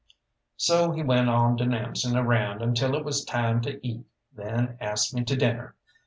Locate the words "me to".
5.13-5.35